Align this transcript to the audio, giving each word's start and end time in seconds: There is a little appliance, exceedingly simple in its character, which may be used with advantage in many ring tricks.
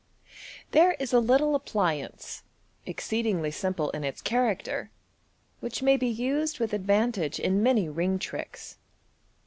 There 0.71 0.93
is 0.93 1.13
a 1.13 1.19
little 1.19 1.53
appliance, 1.53 2.41
exceedingly 2.87 3.51
simple 3.51 3.91
in 3.91 4.03
its 4.03 4.19
character, 4.19 4.89
which 5.59 5.83
may 5.83 5.95
be 5.95 6.07
used 6.09 6.59
with 6.59 6.73
advantage 6.73 7.39
in 7.39 7.61
many 7.61 7.87
ring 7.87 8.17
tricks. 8.17 8.77